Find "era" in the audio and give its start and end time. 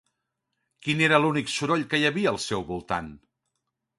1.07-1.19